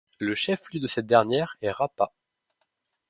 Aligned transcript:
Le 0.17 0.33
chef-lieu 0.33 0.79
de 0.79 0.87
cette 0.87 1.05
dernière 1.05 1.57
est 1.61 1.69
Rapa. 1.69 2.11